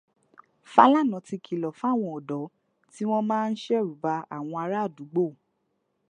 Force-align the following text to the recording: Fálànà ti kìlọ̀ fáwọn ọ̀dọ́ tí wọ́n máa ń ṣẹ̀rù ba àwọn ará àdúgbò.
Fálànà 0.73 1.17
ti 1.27 1.35
kìlọ̀ 1.45 1.75
fáwọn 1.79 2.11
ọ̀dọ́ 2.17 2.51
tí 2.93 3.03
wọ́n 3.09 3.27
máa 3.29 3.45
ń 3.51 3.53
ṣẹ̀rù 3.63 3.93
ba 4.03 4.13
àwọn 4.35 4.57
ará 4.63 4.77
àdúgbò. 4.85 5.25